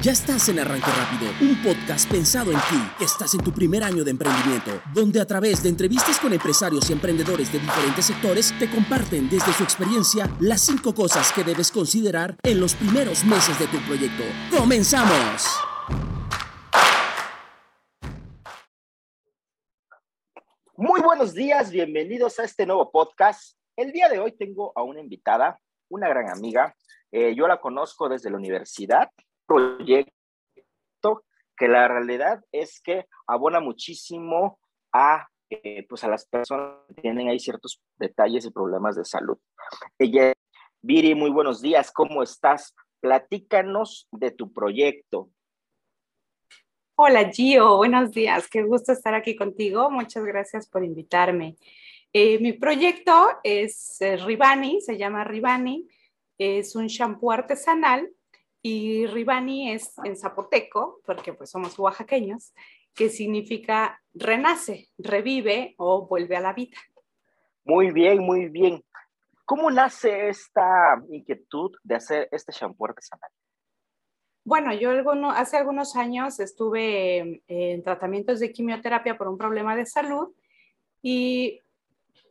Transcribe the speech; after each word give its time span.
Ya 0.00 0.12
estás 0.12 0.48
en 0.48 0.60
Arranque 0.60 0.86
Rápido, 0.86 1.28
un 1.40 1.60
podcast 1.60 2.08
pensado 2.08 2.52
en 2.52 2.58
ti, 2.58 3.04
estás 3.04 3.34
en 3.34 3.42
tu 3.42 3.50
primer 3.50 3.82
año 3.82 4.04
de 4.04 4.12
emprendimiento, 4.12 4.80
donde 4.94 5.20
a 5.20 5.26
través 5.26 5.60
de 5.60 5.70
entrevistas 5.70 6.20
con 6.20 6.32
empresarios 6.32 6.88
y 6.88 6.92
emprendedores 6.92 7.52
de 7.52 7.58
diferentes 7.58 8.06
sectores 8.06 8.56
te 8.60 8.70
comparten 8.70 9.28
desde 9.28 9.52
su 9.52 9.64
experiencia 9.64 10.30
las 10.38 10.60
cinco 10.60 10.94
cosas 10.94 11.32
que 11.32 11.42
debes 11.42 11.72
considerar 11.72 12.36
en 12.44 12.60
los 12.60 12.76
primeros 12.76 13.24
meses 13.24 13.58
de 13.58 13.66
tu 13.66 13.78
proyecto. 13.88 14.22
¡Comenzamos! 14.56 15.48
Muy 20.76 21.00
buenos 21.00 21.34
días, 21.34 21.72
bienvenidos 21.72 22.38
a 22.38 22.44
este 22.44 22.66
nuevo 22.66 22.92
podcast. 22.92 23.58
El 23.74 23.90
día 23.90 24.08
de 24.08 24.20
hoy 24.20 24.30
tengo 24.30 24.72
a 24.76 24.84
una 24.84 25.00
invitada, 25.00 25.58
una 25.88 26.08
gran 26.08 26.30
amiga. 26.30 26.76
Eh, 27.10 27.34
yo 27.34 27.48
la 27.48 27.60
conozco 27.60 28.08
desde 28.08 28.30
la 28.30 28.36
universidad 28.36 29.10
proyecto 29.48 30.12
que 31.56 31.66
la 31.68 31.88
realidad 31.88 32.44
es 32.52 32.80
que 32.80 33.06
abona 33.26 33.60
muchísimo 33.60 34.60
a, 34.92 35.26
eh, 35.50 35.86
pues 35.88 36.04
a 36.04 36.08
las 36.08 36.26
personas 36.26 36.76
que 36.88 37.02
tienen 37.02 37.28
ahí 37.28 37.40
ciertos 37.40 37.80
detalles 37.96 38.44
y 38.44 38.50
problemas 38.50 38.94
de 38.96 39.04
salud. 39.04 39.38
Ella, 39.98 40.32
Viri, 40.82 41.14
muy 41.14 41.30
buenos 41.30 41.60
días, 41.60 41.90
¿cómo 41.90 42.22
estás? 42.22 42.74
Platícanos 43.00 44.06
de 44.12 44.30
tu 44.30 44.52
proyecto. 44.52 45.30
Hola 46.94 47.30
Gio, 47.30 47.76
buenos 47.76 48.10
días, 48.10 48.48
qué 48.48 48.62
gusto 48.62 48.92
estar 48.92 49.14
aquí 49.14 49.34
contigo, 49.34 49.90
muchas 49.90 50.24
gracias 50.24 50.68
por 50.68 50.84
invitarme. 50.84 51.56
Eh, 52.12 52.38
mi 52.40 52.52
proyecto 52.52 53.12
es 53.42 54.00
eh, 54.00 54.16
Ribani, 54.16 54.80
se 54.80 54.96
llama 54.98 55.24
Ribani, 55.24 55.88
es 56.38 56.74
un 56.76 56.86
shampoo 56.86 57.30
artesanal 57.30 58.08
y 58.68 59.06
Ribani 59.06 59.72
es 59.72 59.94
en 60.04 60.14
zapoteco, 60.14 61.00
porque 61.06 61.32
pues 61.32 61.50
somos 61.50 61.78
oaxaqueños, 61.78 62.52
que 62.94 63.08
significa 63.08 64.02
renace, 64.12 64.88
revive 64.98 65.74
o 65.78 66.06
vuelve 66.06 66.36
a 66.36 66.40
la 66.40 66.52
vida. 66.52 66.76
Muy 67.64 67.90
bien, 67.92 68.18
muy 68.18 68.48
bien. 68.48 68.84
¿Cómo 69.46 69.70
nace 69.70 70.28
esta 70.28 71.02
inquietud 71.08 71.74
de 71.82 71.94
hacer 71.94 72.28
este 72.30 72.52
shampoo 72.52 72.86
artesanal? 72.86 73.30
Bueno, 74.44 74.74
yo 74.74 74.90
hace 75.30 75.56
algunos 75.56 75.96
años 75.96 76.38
estuve 76.38 77.42
en 77.48 77.82
tratamientos 77.82 78.40
de 78.40 78.52
quimioterapia 78.52 79.16
por 79.16 79.28
un 79.28 79.38
problema 79.38 79.76
de 79.76 79.86
salud 79.86 80.34
y 81.00 81.60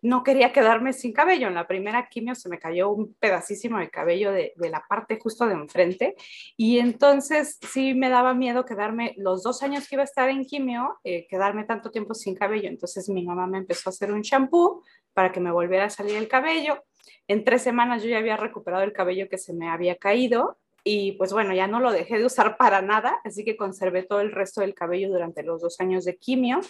no 0.02 0.24
quería 0.24 0.52
quedarme 0.52 0.94
sin 0.94 1.14
cabello. 1.14 1.48
En 1.48 1.54
la 1.54 1.68
primera 1.68 2.08
quimio 2.10 2.36
se 2.36 2.50
me 2.50 2.60
cayó 2.60 2.90
un 2.90 3.14
pedacísimo 3.16 3.80
de 3.80 3.90
cabello 3.90 4.32
de, 4.32 4.54
la 4.70 4.84
parte 4.88 5.20
justo 5.20 5.48
de 5.48 5.54
enfrente 5.54 6.16
y 6.56 6.80
entonces 6.80 7.60
sí 7.72 7.94
me 7.94 8.10
daba 8.10 8.34
miedo 8.34 8.66
quedarme 8.66 9.14
los 9.18 9.44
dos 9.44 9.64
años 9.64 9.88
que 9.88 9.96
iba 9.96 10.04
a 10.04 10.06
estar 10.06 10.30
en 10.30 10.46
quimio, 10.46 10.98
eh, 11.04 11.28
quedarme 11.28 11.64
tanto 11.64 11.92
tiempo 11.92 12.14
sin 12.14 12.36
cabello. 12.36 12.70
Entonces 12.70 13.10
mi 13.10 13.24
mamá 13.24 13.48
me 13.48 13.60
empezó 13.60 13.90
a 13.90 13.92
hacer 13.92 14.12
un 14.12 14.22
shampoo 14.22 14.84
para 15.14 15.32
que 15.32 15.40
me 15.40 15.52
volviera 15.52 15.86
a 15.86 15.90
salir 15.90 16.16
el 16.16 16.28
cabello. 16.28 16.84
En 17.28 17.44
tres 17.44 17.62
semanas 17.62 18.04
yo 18.04 18.10
ya 18.10 18.18
había 18.18 18.38
recuperado 18.38 18.84
el 18.84 18.94
cabello 18.94 19.28
que 19.30 19.38
se 19.38 19.54
me 19.54 19.70
había 19.70 19.96
caído 19.96 20.58
y 20.84 21.14
pues 21.14 21.34
bueno, 21.34 21.54
ya 21.54 21.68
no 21.68 21.82
lo 21.82 21.92
dejé 21.92 22.18
de 22.18 22.26
usar 22.26 22.56
para 22.56 22.82
nada, 22.82 23.20
así 23.26 23.44
que 23.44 23.58
conservé 23.58 24.04
todo 24.04 24.22
el 24.22 24.32
resto 24.32 24.62
del 24.62 24.74
cabello 24.74 25.10
durante 25.10 25.44
los 25.44 25.62
dos 25.62 25.82
años 25.82 26.06
de 26.06 26.16
quimio 26.16 26.62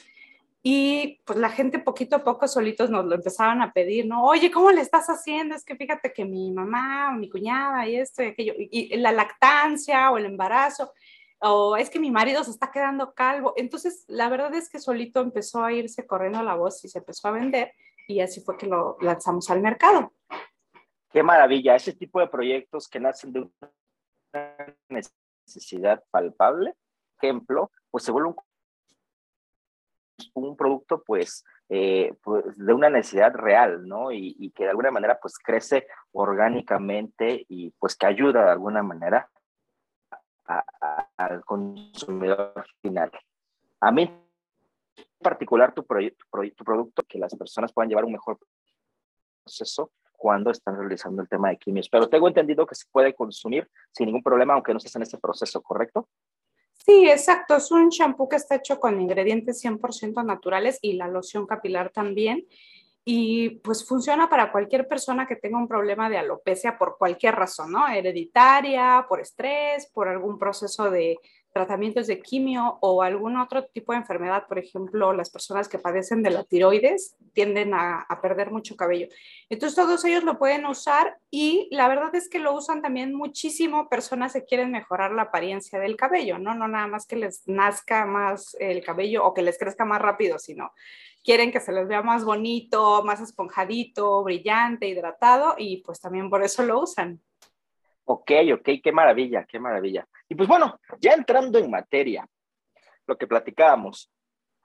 y 0.69 1.21
pues 1.23 1.39
la 1.39 1.49
gente 1.49 1.79
poquito 1.79 2.17
a 2.17 2.23
poco 2.25 2.45
solitos 2.45 2.89
nos 2.89 3.05
lo 3.05 3.15
empezaban 3.15 3.61
a 3.61 3.71
pedir, 3.71 4.05
¿no? 4.05 4.25
Oye, 4.25 4.51
¿cómo 4.51 4.69
le 4.69 4.81
estás 4.81 5.07
haciendo? 5.07 5.55
Es 5.55 5.63
que 5.63 5.77
fíjate 5.77 6.11
que 6.11 6.25
mi 6.25 6.51
mamá 6.51 7.09
o 7.09 7.13
mi 7.13 7.29
cuñada 7.29 7.87
y 7.87 7.95
esto 7.95 8.21
y 8.21 8.25
aquello, 8.25 8.53
y, 8.57 8.97
la 8.97 9.13
lactancia 9.13 10.11
o 10.11 10.17
el 10.17 10.25
embarazo, 10.25 10.91
o 11.39 11.77
es 11.77 11.89
que 11.89 12.01
mi 12.01 12.11
marido 12.11 12.43
se 12.43 12.51
está 12.51 12.69
quedando 12.69 13.13
calvo. 13.13 13.53
Entonces, 13.55 14.03
la 14.09 14.27
verdad 14.27 14.53
es 14.55 14.67
que 14.67 14.79
solito 14.79 15.21
empezó 15.21 15.63
a 15.63 15.71
irse 15.71 16.05
corriendo 16.05 16.43
la 16.43 16.55
voz 16.55 16.83
y 16.83 16.89
se 16.89 16.99
empezó 16.99 17.29
a 17.29 17.31
vender 17.31 17.71
y 18.05 18.19
así 18.19 18.41
fue 18.41 18.57
que 18.57 18.67
lo 18.67 18.97
lanzamos 18.99 19.49
al 19.49 19.61
mercado. 19.61 20.11
Qué 21.13 21.23
maravilla, 21.23 21.77
ese 21.77 21.93
tipo 21.93 22.19
de 22.19 22.27
proyectos 22.27 22.89
que 22.89 22.99
nacen 22.99 23.31
de 23.31 23.49
una 24.33 24.75
necesidad 24.89 26.03
palpable, 26.11 26.73
ejemplo, 27.21 27.71
pues 27.89 28.03
se 28.03 28.11
vuelve 28.11 28.27
un 28.27 28.35
un 30.33 30.55
producto 30.55 31.03
pues, 31.05 31.45
eh, 31.69 32.13
pues, 32.23 32.57
de 32.57 32.73
una 32.73 32.89
necesidad 32.89 33.33
real, 33.33 33.87
¿no? 33.87 34.11
Y, 34.11 34.51
que 34.55 34.63
de 34.63 34.69
alguna 34.69 34.91
manera 34.91 35.19
pues 35.21 35.37
crece 35.37 35.87
orgánicamente 36.11 37.45
y 37.49 37.71
pues 37.71 37.95
que 37.95 38.07
ayuda 38.07 38.45
de 38.45 38.51
alguna 38.51 38.81
manera 38.83 39.29
al 41.17 41.43
consumidor 41.43 42.65
final. 42.81 43.11
A 43.81 43.91
mí 43.91 44.03
en 44.03 45.23
particular 45.23 45.73
tu, 45.73 45.83
tu 45.83 46.63
producto, 46.63 47.03
que 47.07 47.19
las 47.19 47.35
personas 47.35 47.73
puedan 47.73 47.89
llevar 47.89 48.05
un 48.05 48.13
mejor 48.13 48.39
proceso 49.43 49.91
cuando 50.13 50.51
están 50.51 50.77
realizando 50.77 51.21
el 51.21 51.29
tema 51.29 51.49
de 51.49 51.57
quimios. 51.57 51.89
Pero 51.89 52.09
tengo 52.09 52.27
entendido 52.27 52.65
que 52.65 52.75
se 52.75 52.85
puede 52.91 53.13
consumir 53.13 53.69
sin 53.91 54.07
ningún 54.07 54.23
problema, 54.23 54.53
aunque 54.53 54.73
no 54.73 54.77
estés 54.77 54.95
en 54.95 55.03
este 55.03 55.17
proceso, 55.17 55.61
¿correcto? 55.61 56.07
Sí, 56.87 57.09
exacto. 57.09 57.57
Es 57.57 57.69
un 57.71 57.89
shampoo 57.89 58.29
que 58.29 58.37
está 58.37 58.55
hecho 58.55 58.79
con 58.79 59.01
ingredientes 59.01 59.61
100% 59.61 60.23
naturales 60.23 60.79
y 60.81 60.93
la 60.93 61.09
loción 61.09 61.45
capilar 61.45 61.91
también. 61.91 62.47
Y 63.03 63.59
pues 63.59 63.85
funciona 63.85 64.29
para 64.29 64.51
cualquier 64.53 64.87
persona 64.87 65.27
que 65.27 65.35
tenga 65.35 65.57
un 65.57 65.67
problema 65.67 66.09
de 66.09 66.17
alopecia 66.17 66.77
por 66.77 66.97
cualquier 66.97 67.35
razón, 67.35 67.73
¿no? 67.73 67.87
Hereditaria, 67.87 69.05
por 69.09 69.19
estrés, 69.19 69.87
por 69.87 70.07
algún 70.07 70.39
proceso 70.39 70.89
de 70.89 71.17
tratamientos 71.57 72.05
de 72.05 72.21
quimio 72.21 72.77
o 72.81 73.01
algún 73.01 73.35
otro 73.35 73.65
tipo 73.65 73.91
de 73.91 73.97
enfermedad, 73.97 74.45
por 74.47 74.59
ejemplo, 74.59 75.11
las 75.11 75.31
personas 75.31 75.67
que 75.67 75.79
padecen 75.79 76.21
de 76.21 76.29
la 76.29 76.43
tiroides 76.43 77.15
tienden 77.33 77.73
a, 77.73 78.05
perder 78.21 78.51
mucho 78.51 78.75
cabello. 78.75 79.07
Entonces, 79.49 79.75
todos 79.75 80.05
ellos 80.05 80.23
lo 80.23 80.37
pueden 80.37 80.65
usar 80.67 81.17
y 81.31 81.67
la 81.71 81.87
verdad 81.87 82.13
es 82.13 82.29
que 82.29 82.37
lo 82.37 82.53
usan 82.53 82.81
también 82.83 83.15
muchísimo 83.15 83.89
personas 83.89 84.33
que 84.33 84.43
quieren 84.43 84.71
mejorar 84.71 85.11
la 85.13 85.23
apariencia 85.23 85.79
del 85.79 85.95
cabello, 85.95 86.37
¿no? 86.37 86.53
No 86.53 86.67
nada 86.67 86.87
más 86.87 87.07
que 87.07 87.15
les 87.15 87.47
nazca 87.47 88.05
más 88.05 88.55
el 88.59 88.83
cabello 88.83 89.25
o 89.25 89.33
que 89.33 89.41
les 89.41 89.57
crezca 89.57 89.83
más 89.83 90.01
rápido, 90.01 90.37
sino 90.37 90.71
quieren 91.23 91.51
que 91.51 91.59
se 91.59 91.71
les 91.71 91.87
vea 91.87 92.03
más 92.03 92.23
bonito, 92.23 93.03
más 93.03 93.19
esponjadito, 93.19 94.23
brillante, 94.23 94.87
hidratado 94.87 95.55
y 95.57 95.77
pues 95.77 95.99
también 95.99 96.29
por 96.29 96.43
eso 96.43 96.63
lo 96.63 96.81
usan. 96.81 97.19
Ok, 98.05 98.31
ok, 98.53 98.69
qué 98.81 98.91
maravilla, 98.91 99.45
qué 99.49 99.59
maravilla. 99.59 100.07
Y 100.29 100.35
pues 100.35 100.47
bueno, 100.47 100.79
ya 100.99 101.13
entrando 101.13 101.57
en 101.57 101.71
materia, 101.71 102.27
lo 103.05 103.17
que 103.17 103.27
platicábamos, 103.27 104.11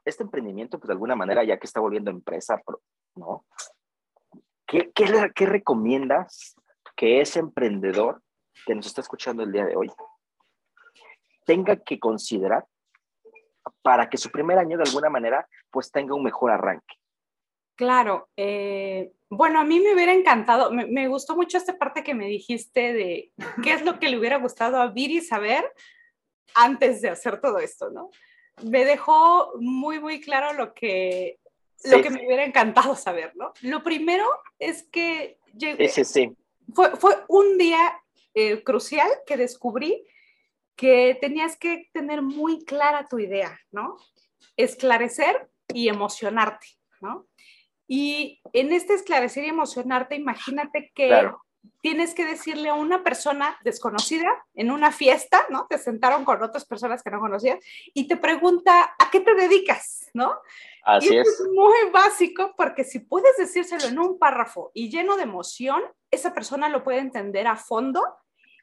este 0.04 0.24
emprendimiento, 0.24 0.78
pues 0.78 0.88
de 0.88 0.94
alguna 0.94 1.14
manera, 1.14 1.44
ya 1.44 1.58
que 1.58 1.66
está 1.66 1.80
volviendo 1.80 2.10
empresa, 2.10 2.60
¿no? 3.14 3.44
¿Qué, 4.66 4.90
qué, 4.94 5.46
recomiendas 5.46 6.56
que 6.96 7.20
ese 7.20 7.40
emprendedor 7.40 8.22
que 8.66 8.74
nos 8.74 8.86
está 8.86 9.02
escuchando 9.02 9.42
el 9.42 9.52
día 9.52 9.66
de 9.66 9.76
hoy 9.76 9.90
tenga 11.44 11.76
que 11.76 11.98
considerar 11.98 12.64
para 13.82 14.08
que 14.08 14.16
su 14.16 14.30
primer 14.30 14.58
año 14.58 14.78
de 14.78 14.84
alguna 14.84 15.10
manera 15.10 15.46
pues 15.70 15.92
tenga 15.92 16.14
un 16.14 16.22
mejor 16.22 16.50
arranque? 16.50 17.01
Claro, 17.82 18.28
eh, 18.36 19.10
bueno, 19.28 19.58
a 19.58 19.64
mí 19.64 19.80
me 19.80 19.92
hubiera 19.92 20.12
encantado, 20.12 20.70
me, 20.70 21.08
gustó 21.08 21.34
mucho 21.34 21.58
esta 21.58 21.76
parte 21.76 22.04
que 22.04 22.14
me 22.14 22.28
dijiste 22.28 22.92
de 22.92 23.32
qué 23.60 23.72
es 23.72 23.84
lo 23.84 23.98
que 23.98 24.08
le 24.08 24.20
hubiera 24.20 24.36
gustado 24.36 24.80
a 24.80 24.86
Viri 24.86 25.20
saber 25.20 25.64
antes 26.54 27.02
de 27.02 27.08
hacer 27.08 27.40
todo 27.40 27.58
esto, 27.58 27.90
¿no? 27.90 28.10
Me 28.62 28.84
dejó 28.84 29.54
muy, 29.58 29.98
muy 29.98 30.20
claro 30.20 30.52
lo 30.52 30.74
que, 30.74 31.40
lo 31.82 32.00
que 32.00 32.10
me 32.10 32.24
hubiera 32.24 32.44
encantado 32.44 32.94
saber, 32.94 33.32
¿no? 33.34 33.52
Lo 33.62 33.82
primero 33.82 34.26
es 34.60 34.84
que 34.84 35.40
llegué, 35.52 35.88
sí, 35.88 36.04
sí, 36.04 36.36
Fue, 36.72 36.94
fue 36.94 37.16
un 37.26 37.58
día 37.58 38.00
eh, 38.34 38.62
crucial 38.62 39.10
que 39.26 39.36
descubrí 39.36 40.06
que 40.76 41.18
tenías 41.20 41.56
que 41.56 41.90
tener 41.92 42.22
muy 42.22 42.64
clara 42.64 43.08
tu 43.08 43.18
idea, 43.18 43.58
¿no? 43.72 43.96
Esclarecer 44.56 45.50
y 45.74 45.88
emocionarte, 45.88 46.68
¿no? 47.00 47.26
Y 47.94 48.40
en 48.54 48.72
este 48.72 48.94
esclarecer 48.94 49.44
y 49.44 49.48
emocionarte, 49.48 50.14
imagínate 50.14 50.90
que 50.94 51.30
tienes 51.82 52.14
que 52.14 52.24
decirle 52.24 52.70
a 52.70 52.74
una 52.74 53.04
persona 53.04 53.58
desconocida 53.64 54.30
en 54.54 54.70
una 54.70 54.92
fiesta, 54.92 55.44
¿no? 55.50 55.66
Te 55.68 55.76
sentaron 55.76 56.24
con 56.24 56.42
otras 56.42 56.64
personas 56.64 57.02
que 57.02 57.10
no 57.10 57.20
conocías 57.20 57.62
y 57.92 58.08
te 58.08 58.16
pregunta, 58.16 58.94
¿a 58.98 59.10
qué 59.10 59.20
te 59.20 59.34
dedicas? 59.34 60.08
¿No? 60.14 60.34
Así 60.86 61.12
y 61.12 61.18
es. 61.18 61.28
es 61.28 61.46
muy 61.52 61.90
básico 61.92 62.54
porque 62.56 62.84
si 62.84 63.00
puedes 63.00 63.36
decírselo 63.36 63.84
en 63.84 63.98
un 63.98 64.18
párrafo 64.18 64.70
y 64.72 64.88
lleno 64.88 65.18
de 65.18 65.24
emoción, 65.24 65.82
esa 66.10 66.32
persona 66.32 66.70
lo 66.70 66.84
puede 66.84 67.00
entender 67.00 67.46
a 67.46 67.56
fondo 67.56 68.02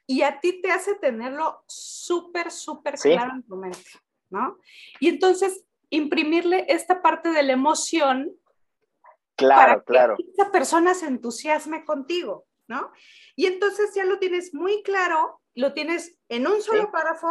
y 0.08 0.22
a 0.22 0.40
ti 0.40 0.60
te 0.60 0.72
hace 0.72 0.96
tenerlo 0.96 1.62
súper, 1.68 2.50
súper 2.50 2.96
claro 2.96 3.34
en 3.36 3.44
tu 3.44 3.54
mente, 3.54 3.90
¿no? 4.28 4.58
Y 4.98 5.08
entonces 5.08 5.64
imprimirle 5.88 6.64
esta 6.68 7.00
parte 7.00 7.28
de 7.28 7.44
la 7.44 7.52
emoción 7.52 8.32
Claro, 9.36 9.82
claro. 9.84 10.16
Que 10.16 10.24
esa 10.30 10.50
persona 10.50 10.94
se 10.94 11.06
entusiasme 11.06 11.84
contigo, 11.84 12.46
¿no? 12.68 12.90
Y 13.36 13.46
entonces 13.46 13.94
ya 13.94 14.04
lo 14.04 14.18
tienes 14.18 14.54
muy 14.54 14.82
claro 14.82 15.40
lo 15.54 15.72
tienes 15.72 16.18
en 16.28 16.46
un 16.46 16.60
solo 16.62 16.90
párrafo, 16.90 17.28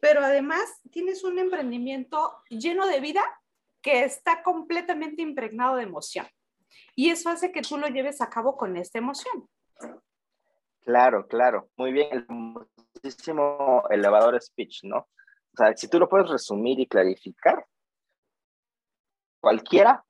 pero 0.00 0.20
además 0.20 0.80
tienes 0.90 1.24
un 1.24 1.38
emprendimiento 1.38 2.42
lleno 2.48 2.86
de 2.86 3.00
vida 3.00 3.22
que 3.82 4.04
está 4.04 4.42
completamente 4.42 5.22
impregnado 5.22 5.76
de 5.76 5.84
emoción. 5.84 6.26
Y 6.94 7.10
eso 7.10 7.30
hace 7.30 7.52
que 7.52 7.62
tú 7.62 7.78
lo 7.78 7.88
lleves 7.88 8.20
a 8.20 8.28
cabo 8.28 8.56
con 8.56 8.76
esta 8.76 8.98
emoción. 8.98 9.48
Claro, 10.82 11.26
claro. 11.26 11.70
Muy 11.76 11.92
bien. 11.92 12.08
El 12.10 12.26
famosísimo 12.26 13.84
elevador 13.90 14.40
speech, 14.40 14.84
¿no? 14.84 14.98
O 14.98 15.56
sea, 15.56 15.76
si 15.76 15.88
tú 15.88 15.98
lo 15.98 16.08
puedes 16.08 16.28
resumir 16.28 16.78
y 16.80 16.86
clarificar, 16.86 17.66
cualquiera 19.40 20.04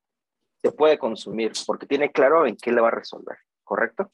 se 0.61 0.71
puede 0.71 0.97
consumir 0.97 1.53
porque 1.65 1.85
tiene 1.85 2.11
claro 2.11 2.45
en 2.45 2.55
qué 2.55 2.71
le 2.71 2.81
va 2.81 2.89
a 2.89 2.91
resolver, 2.91 3.37
¿correcto? 3.63 4.11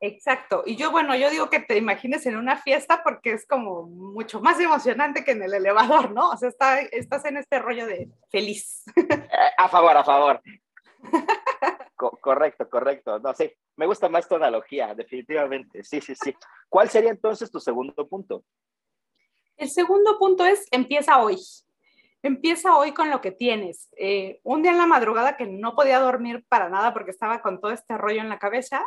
Exacto. 0.00 0.64
Y 0.66 0.76
yo, 0.76 0.90
bueno, 0.90 1.14
yo 1.16 1.30
digo 1.30 1.48
que 1.48 1.60
te 1.60 1.76
imagines 1.76 2.26
en 2.26 2.36
una 2.36 2.56
fiesta 2.56 3.02
porque 3.02 3.32
es 3.32 3.46
como 3.46 3.84
mucho 3.84 4.40
más 4.40 4.58
emocionante 4.60 5.24
que 5.24 5.30
en 5.32 5.42
el 5.42 5.54
elevador, 5.54 6.10
¿no? 6.10 6.30
O 6.30 6.36
sea, 6.36 6.50
estás 6.90 7.24
en 7.24 7.36
este 7.36 7.58
rollo 7.58 7.86
de 7.86 8.10
feliz. 8.30 8.84
A 9.56 9.68
favor, 9.68 9.96
a 9.96 10.04
favor. 10.04 10.42
correcto, 12.20 12.68
correcto. 12.68 13.18
No, 13.20 13.32
sí, 13.34 13.52
me 13.76 13.86
gusta 13.86 14.08
más 14.08 14.28
tu 14.28 14.34
analogía, 14.34 14.94
definitivamente. 14.94 15.84
Sí, 15.84 16.00
sí, 16.00 16.14
sí. 16.14 16.34
¿Cuál 16.68 16.90
sería 16.90 17.10
entonces 17.10 17.50
tu 17.50 17.60
segundo 17.60 18.08
punto? 18.08 18.44
El 19.56 19.70
segundo 19.70 20.18
punto 20.18 20.44
es 20.44 20.66
empieza 20.70 21.22
hoy. 21.22 21.38
Empieza 22.22 22.76
hoy 22.76 22.92
con 22.92 23.10
lo 23.10 23.20
que 23.20 23.32
tienes. 23.32 23.88
Eh, 23.96 24.40
un 24.44 24.62
día 24.62 24.70
en 24.70 24.78
la 24.78 24.86
madrugada 24.86 25.36
que 25.36 25.46
no 25.46 25.74
podía 25.74 25.98
dormir 25.98 26.44
para 26.48 26.68
nada 26.68 26.92
porque 26.92 27.10
estaba 27.10 27.42
con 27.42 27.60
todo 27.60 27.72
este 27.72 27.98
rollo 27.98 28.20
en 28.20 28.28
la 28.28 28.38
cabeza, 28.38 28.84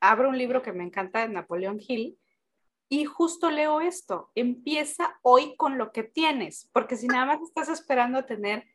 abro 0.00 0.28
un 0.28 0.36
libro 0.36 0.60
que 0.60 0.72
me 0.72 0.84
encanta 0.84 1.20
de 1.20 1.32
Napoleón 1.32 1.80
Hill 1.80 2.18
y 2.90 3.06
justo 3.06 3.50
leo 3.50 3.80
esto. 3.80 4.30
Empieza 4.34 5.18
hoy 5.22 5.56
con 5.56 5.78
lo 5.78 5.92
que 5.92 6.02
tienes, 6.02 6.68
porque 6.74 6.96
si 6.96 7.06
nada 7.06 7.24
más 7.24 7.40
estás 7.40 7.70
esperando 7.70 8.26
tener 8.26 8.66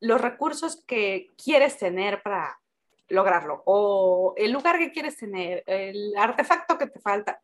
los 0.00 0.18
recursos 0.18 0.82
que 0.86 1.28
quieres 1.42 1.76
tener 1.76 2.22
para 2.22 2.58
lograrlo 3.08 3.62
o 3.66 4.32
el 4.38 4.50
lugar 4.50 4.78
que 4.78 4.92
quieres 4.92 5.16
tener, 5.18 5.62
el 5.66 6.16
artefacto 6.16 6.78
que 6.78 6.86
te 6.86 7.00
falta, 7.00 7.42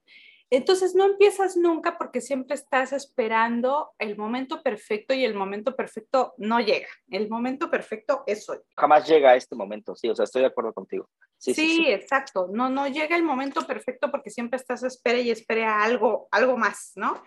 entonces 0.50 0.94
no 0.94 1.04
empiezas 1.04 1.56
nunca 1.56 1.98
porque 1.98 2.20
siempre 2.20 2.54
estás 2.54 2.92
esperando 2.92 3.92
el 3.98 4.16
momento 4.16 4.62
perfecto 4.62 5.14
y 5.14 5.24
el 5.24 5.34
momento 5.34 5.74
perfecto 5.74 6.34
no 6.38 6.60
llega. 6.60 6.88
El 7.08 7.28
momento 7.28 7.70
perfecto 7.70 8.22
es 8.26 8.48
hoy. 8.48 8.58
Jamás 8.76 9.08
llega 9.08 9.30
a 9.30 9.36
este 9.36 9.56
momento, 9.56 9.94
sí, 9.96 10.08
o 10.08 10.14
sea, 10.14 10.24
estoy 10.24 10.42
de 10.42 10.48
acuerdo 10.48 10.72
contigo. 10.72 11.08
Sí, 11.38 11.54
sí, 11.54 11.86
exacto. 11.88 12.48
No, 12.52 12.70
no 12.70 12.86
llega 12.86 13.16
el 13.16 13.22
momento 13.22 13.66
perfecto 13.66 14.10
porque 14.10 14.30
siempre 14.30 14.58
estás 14.58 14.82
espera 14.82 15.18
y 15.18 15.30
espera 15.30 15.82
algo, 15.82 16.28
algo 16.30 16.56
más, 16.56 16.92
¿no? 16.94 17.22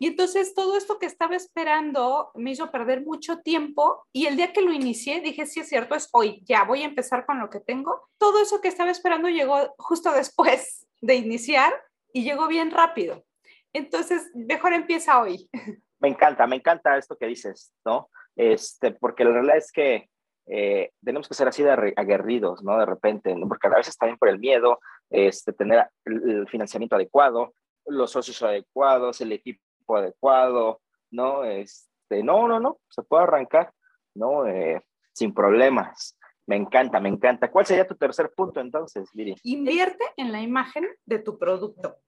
Y 0.00 0.06
entonces 0.06 0.54
todo 0.54 0.76
esto 0.76 0.98
que 0.98 1.06
estaba 1.06 1.34
esperando 1.34 2.30
me 2.34 2.52
hizo 2.52 2.70
perder 2.70 3.02
mucho 3.04 3.38
tiempo 3.38 4.06
y 4.12 4.26
el 4.26 4.36
día 4.36 4.52
que 4.52 4.62
lo 4.62 4.72
inicié 4.72 5.20
dije, 5.20 5.44
sí 5.46 5.60
es 5.60 5.68
cierto, 5.68 5.94
es 5.94 6.08
hoy, 6.12 6.40
ya 6.44 6.64
voy 6.64 6.82
a 6.82 6.86
empezar 6.86 7.26
con 7.26 7.40
lo 7.40 7.50
que 7.50 7.60
tengo. 7.60 8.08
Todo 8.16 8.40
eso 8.40 8.60
que 8.60 8.68
estaba 8.68 8.90
esperando 8.90 9.28
llegó 9.28 9.74
justo 9.78 10.12
después 10.12 10.86
de 11.00 11.16
iniciar 11.16 11.74
y 12.12 12.24
llegó 12.24 12.48
bien 12.48 12.70
rápido. 12.70 13.24
Entonces, 13.72 14.30
mejor 14.34 14.72
empieza 14.72 15.20
hoy. 15.20 15.48
Me 16.00 16.08
encanta, 16.08 16.46
me 16.46 16.56
encanta 16.56 16.96
esto 16.96 17.16
que 17.16 17.26
dices, 17.26 17.72
¿no? 17.84 18.08
Este, 18.36 18.92
porque 18.92 19.24
la 19.24 19.32
realidad 19.32 19.56
es 19.56 19.72
que 19.72 20.08
eh, 20.46 20.92
tenemos 21.04 21.28
que 21.28 21.34
ser 21.34 21.48
así 21.48 21.62
de 21.62 21.92
aguerridos, 21.96 22.62
¿no? 22.62 22.78
De 22.78 22.86
repente, 22.86 23.34
porque 23.48 23.66
a 23.66 23.70
veces 23.70 23.98
también 23.98 24.16
por 24.16 24.28
el 24.28 24.38
miedo, 24.38 24.78
este, 25.10 25.52
tener 25.52 25.88
el 26.04 26.46
financiamiento 26.48 26.96
adecuado, 26.96 27.52
los 27.86 28.12
socios 28.12 28.42
adecuados, 28.42 29.20
el 29.20 29.32
equipo 29.32 29.96
adecuado, 29.96 30.80
¿no? 31.10 31.44
Este, 31.44 32.22
no, 32.22 32.48
no, 32.48 32.60
no, 32.60 32.78
se 32.88 33.02
puede 33.02 33.24
arrancar, 33.24 33.72
¿no? 34.14 34.46
Eh, 34.46 34.82
sin 35.12 35.34
problemas. 35.34 36.17
Me 36.48 36.56
encanta, 36.56 36.98
me 36.98 37.10
encanta. 37.10 37.50
¿Cuál 37.50 37.66
sería 37.66 37.86
tu 37.86 37.94
tercer 37.94 38.32
punto 38.34 38.58
entonces, 38.58 39.10
Viri? 39.12 39.36
Invierte 39.42 40.02
en 40.16 40.32
la 40.32 40.40
imagen 40.40 40.88
de 41.04 41.18
tu 41.18 41.38
producto 41.38 41.98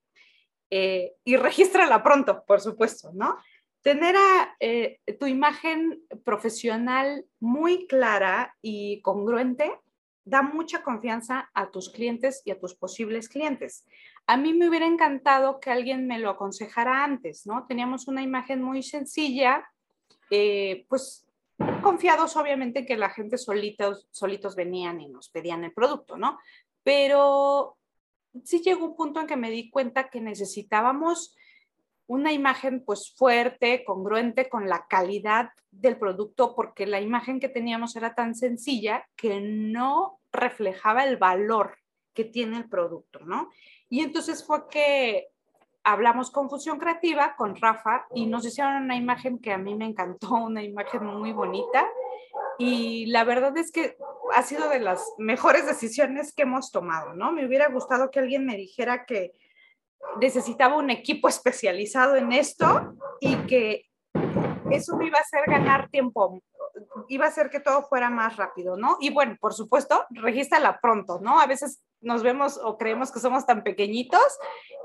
eh, 0.71 1.13
y 1.25 1.37
regístrala 1.37 2.03
pronto, 2.03 2.43
por 2.47 2.59
supuesto, 2.59 3.11
¿no? 3.13 3.37
Tener 3.83 4.17
a, 4.17 4.57
eh, 4.59 4.99
tu 5.19 5.27
imagen 5.27 6.03
profesional 6.25 7.27
muy 7.39 7.87
clara 7.87 8.57
y 8.63 9.03
congruente 9.03 9.79
da 10.25 10.41
mucha 10.41 10.83
confianza 10.83 11.51
a 11.53 11.71
tus 11.71 11.91
clientes 11.91 12.41
y 12.47 12.51
a 12.51 12.59
tus 12.59 12.75
posibles 12.75 13.29
clientes. 13.29 13.87
A 14.27 14.39
mí 14.39 14.55
me 14.55 14.71
hubiera 14.71 14.87
encantado 14.87 15.61
que 15.61 15.71
alguien 15.71 16.07
me 16.07 16.19
lo 16.19 16.31
aconsejara 16.31 17.05
antes, 17.05 17.47
¿no? 17.47 17.67
Teníamos 17.67 18.09
una 18.09 18.23
imagen 18.23 18.63
muy 18.63 18.83
sencilla, 18.83 19.69
eh, 20.31 20.87
pues 20.89 21.27
confiados 21.83 22.37
obviamente 22.37 22.87
que 22.87 22.97
la 22.97 23.11
gente 23.11 23.39
solitos, 23.39 24.09
solitos 24.11 24.57
venían 24.57 25.01
y 25.01 25.09
nos 25.09 25.29
pedían 25.31 25.65
el 25.65 25.73
producto, 25.73 26.17
¿no? 26.17 26.39
Pero 26.83 27.77
sí 28.45 28.61
llegó 28.61 28.87
un 28.87 28.97
punto 28.97 29.21
en 29.21 29.27
que 29.27 29.37
me 29.37 29.51
di 29.51 29.71
cuenta 29.71 30.09
que 30.09 30.21
necesitábamos 30.21 31.37
una 32.07 32.33
imagen 32.33 32.85
pues 32.85 33.15
fuerte, 33.17 33.85
congruente 33.85 34.49
con 34.49 34.69
la 34.69 34.87
calidad 34.89 35.51
del 35.71 35.97
producto, 35.97 36.57
porque 36.57 36.87
la 36.87 37.01
imagen 37.01 37.39
que 37.39 37.49
teníamos 37.49 37.95
era 37.95 38.15
tan 38.15 38.35
sencilla 38.35 39.07
que 39.15 39.41
no 39.41 40.19
reflejaba 40.33 41.05
el 41.05 41.19
valor 41.19 41.79
que 42.13 42.25
tiene 42.25 42.57
el 42.57 42.69
producto, 42.69 43.21
¿no? 43.21 43.51
Y 43.89 44.01
entonces 44.01 44.45
fue 44.45 44.69
que 44.69 45.29
hablamos 45.85 46.31
con 46.31 46.51
Fusión 46.51 46.79
Creativa, 46.79 47.35
con 47.37 47.57
Rafa, 47.57 48.07
y 48.15 48.27
nos 48.27 48.45
hicieron 48.45 48.83
una 48.83 48.97
imagen 48.97 49.39
que 49.39 49.53
a 49.53 49.59
mí 49.59 49.75
me 49.75 49.87
encantó, 49.87 50.35
una 50.35 50.63
imagen 50.63 51.05
muy 51.05 51.33
bonita. 51.33 51.87
Y 52.59 53.07
la 53.07 53.25
verdad 53.25 53.57
es 53.57 53.73
que 53.73 53.97
ha 54.35 54.43
sido 54.43 54.69
de 54.69 54.81
las 54.81 55.03
mejores 55.19 55.67
decisiones 55.67 56.35
que 56.35 56.43
hemos 56.43 56.71
tomado, 56.71 57.15
¿no? 57.15 57.33
Me 57.33 57.47
hubiera 57.47 57.69
gustado 57.69 58.11
que 58.11 58.21
alguien 58.21 58.45
me 58.45 58.57
dijera 58.57 59.07
que 59.07 59.33
necesitaba 60.21 60.77
un 60.77 60.91
equipo 60.91 61.29
especializado 61.29 62.17
en 62.17 62.33
esto 62.33 62.95
y 63.21 63.37
que 63.47 63.87
eso 64.71 64.97
me 64.97 65.07
iba 65.07 65.19
a 65.19 65.23
hacer 65.23 65.43
ganar 65.47 65.89
tiempo, 65.89 66.43
iba 67.09 67.27
a 67.27 67.29
hacer 67.29 67.51
que 67.51 67.61
todo 67.61 67.83
fuera 67.83 68.11
más 68.11 68.37
rápido, 68.37 68.77
¿no? 68.77 68.97
Y 69.01 69.11
bueno, 69.11 69.37
por 69.41 69.55
supuesto, 69.55 70.07
regístrala 70.11 70.81
pronto, 70.81 71.19
¿no? 71.21 71.41
A 71.41 71.47
veces 71.47 71.83
nos 72.01 72.23
vemos 72.23 72.59
o 72.63 72.77
creemos 72.79 73.11
que 73.13 73.21
somos 73.21 73.47
tan 73.47 73.63
pequeñitos 73.63 74.39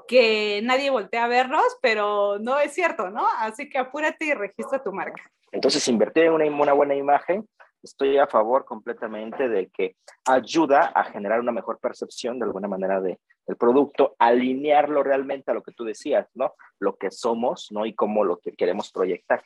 que 0.07 0.61
nadie 0.63 0.89
voltea 0.89 1.25
a 1.25 1.27
vernos, 1.27 1.65
pero 1.81 2.39
no 2.39 2.59
es 2.59 2.73
cierto, 2.73 3.09
¿no? 3.09 3.27
Así 3.39 3.69
que 3.69 3.77
apúrate 3.77 4.25
y 4.25 4.33
registra 4.33 4.83
tu 4.83 4.91
marca. 4.91 5.21
Entonces, 5.51 5.87
invertir 5.87 6.25
en 6.25 6.33
una, 6.33 6.45
una 6.45 6.73
buena 6.73 6.95
imagen, 6.95 7.47
estoy 7.81 8.17
a 8.17 8.27
favor 8.27 8.65
completamente 8.65 9.47
de 9.47 9.69
que 9.69 9.95
ayuda 10.25 10.91
a 10.95 11.03
generar 11.05 11.39
una 11.39 11.51
mejor 11.51 11.79
percepción 11.79 12.39
de 12.39 12.45
alguna 12.45 12.67
manera 12.67 12.99
de, 12.99 13.19
del 13.45 13.57
producto, 13.57 14.15
alinearlo 14.19 15.03
realmente 15.03 15.51
a 15.51 15.53
lo 15.53 15.63
que 15.63 15.71
tú 15.71 15.83
decías, 15.83 16.27
¿no? 16.33 16.53
Lo 16.79 16.95
que 16.95 17.11
somos, 17.11 17.71
¿no? 17.71 17.85
Y 17.85 17.93
cómo 17.93 18.23
lo 18.23 18.37
que 18.39 18.53
queremos 18.53 18.91
proyectar. 18.91 19.43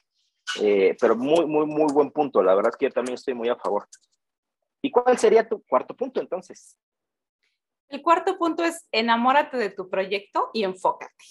Eh, 0.61 0.97
pero 0.99 1.15
muy, 1.15 1.45
muy, 1.45 1.65
muy 1.65 1.91
buen 1.93 2.11
punto. 2.11 2.41
La 2.41 2.55
verdad 2.55 2.71
es 2.73 2.77
que 2.77 2.85
yo 2.85 2.91
también 2.91 3.15
estoy 3.15 3.33
muy 3.33 3.49
a 3.49 3.55
favor. 3.55 3.85
¿Y 4.81 4.89
cuál 4.91 5.17
sería 5.17 5.47
tu 5.47 5.61
cuarto 5.63 5.93
punto 5.93 6.21
entonces? 6.21 6.77
El 7.89 8.01
cuarto 8.01 8.37
punto 8.37 8.63
es 8.63 8.87
enamórate 8.91 9.57
de 9.57 9.71
tu 9.71 9.89
proyecto 9.89 10.51
y 10.53 10.63
enfócate. 10.63 11.25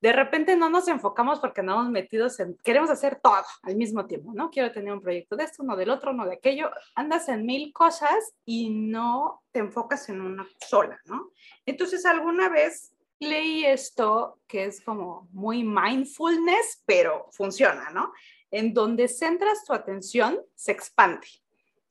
De 0.00 0.12
repente 0.12 0.56
no 0.56 0.70
nos 0.70 0.88
enfocamos 0.88 1.40
porque 1.40 1.62
nos 1.62 1.90
metidos 1.90 2.40
en, 2.40 2.56
queremos 2.64 2.88
hacer 2.88 3.20
todo 3.22 3.44
al 3.62 3.76
mismo 3.76 4.06
tiempo, 4.06 4.32
¿no? 4.32 4.48
Quiero 4.48 4.72
tener 4.72 4.94
un 4.94 5.02
proyecto 5.02 5.36
de 5.36 5.44
esto, 5.44 5.62
uno 5.62 5.76
del 5.76 5.90
otro, 5.90 6.12
uno 6.12 6.24
de 6.24 6.34
aquello. 6.34 6.70
Andas 6.94 7.28
en 7.28 7.44
mil 7.44 7.70
cosas 7.72 8.32
y 8.46 8.70
no 8.70 9.42
te 9.52 9.58
enfocas 9.58 10.08
en 10.08 10.22
una 10.22 10.48
sola, 10.66 10.98
¿no? 11.04 11.32
Entonces, 11.66 12.06
alguna 12.06 12.48
vez 12.48 12.94
leí 13.18 13.66
esto 13.66 14.40
que 14.46 14.64
es 14.64 14.80
como 14.80 15.28
muy 15.32 15.62
mindfulness, 15.64 16.82
pero 16.86 17.26
funciona, 17.32 17.90
¿no? 17.90 18.12
En 18.50 18.72
donde 18.72 19.06
centras 19.06 19.64
tu 19.64 19.74
atención, 19.74 20.40
se 20.54 20.72
expande. 20.72 21.26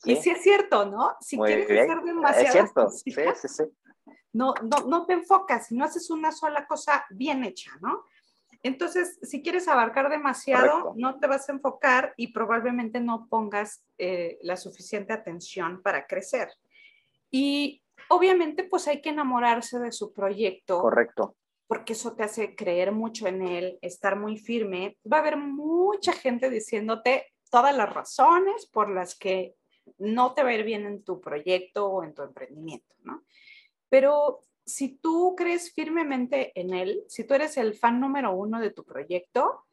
Y 0.06 0.15
sí 0.15 0.29
es 0.29 0.41
cierto, 0.41 0.86
¿no? 0.86 1.15
Si 1.20 1.38
quieres 1.38 1.65
hacer 1.70 2.01
demasiado. 2.03 2.46
Es 2.46 2.51
cierto, 2.51 2.89
sí, 2.89 3.12
sí, 3.12 3.48
sí. 3.48 3.63
No, 4.32 4.53
no, 4.62 4.88
no 4.88 5.06
te 5.06 5.13
enfocas, 5.13 5.72
no 5.72 5.84
haces 5.84 6.10
una 6.10 6.32
sola 6.32 6.68
cosa 6.68 7.06
bien 7.10 7.44
hecha, 7.44 7.72
¿no? 7.82 8.06
Entonces, 8.62 9.20
si 9.22 9.41
quieres 9.41 9.68
abarcar 9.68 10.10
demasiado, 10.10 10.94
no 10.98 11.18
te 11.20 11.27
vas 11.27 11.48
a 11.48 11.53
enfocar 11.53 12.13
y 12.18 12.34
probablemente 12.34 13.00
no 13.00 13.27
pongas 13.29 13.84
eh, 13.98 14.38
la 14.41 14.58
suficiente 14.58 15.13
atención 15.13 15.82
para 15.82 16.06
crecer. 16.06 16.50
Y 17.32 17.82
obviamente, 18.10 18.65
pues 18.65 18.88
hay 18.88 19.01
que 19.01 19.10
enamorarse 19.10 19.79
de 19.79 19.91
su 19.91 20.13
proyecto. 20.13 20.82
Correcto. 20.82 21.36
Porque 21.68 21.94
eso 21.94 22.15
te 22.15 22.24
hace 22.24 22.56
creer 22.56 22.91
mucho 22.91 23.27
en 23.27 23.44
él, 23.44 23.79
estar 23.82 24.18
muy 24.18 24.38
firme. 24.38 24.98
Va 25.12 25.18
a 25.18 25.22
haber 25.22 25.38
mucha 25.38 26.12
gente 26.12 26.50
diciéndote 26.50 27.27
todas 27.50 27.75
las 27.75 27.94
razones 27.94 28.65
por 28.65 28.89
las 28.89 29.18
que 29.18 29.56
no 29.98 30.34
te 30.34 30.43
va 30.43 30.50
a 30.50 30.53
ir 30.53 30.63
bien 30.63 30.86
en 30.86 31.03
tu 31.03 31.19
proyecto 31.19 31.88
o 31.88 32.03
en 32.03 32.13
tu 32.13 32.22
emprendimiento, 32.24 32.96
¿no? 33.03 33.24
Pero 33.89 34.41
si 34.65 34.89
tú 34.89 35.36
crees 35.36 35.74
firmemente 35.74 36.51
en 36.60 36.74
él, 36.74 37.03
si 37.08 37.24
tú 37.24 37.34
eres 37.34 37.58
el 37.58 37.74
fan 37.74 38.00
número 38.00 38.34
uno 38.34 38.60
de 38.60 38.72
tu 38.72 38.84
proyecto, 38.84 39.65